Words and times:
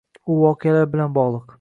U 0.29 0.37
voqealar 0.45 0.91
bilan 0.95 1.17
bog‘liq. 1.21 1.47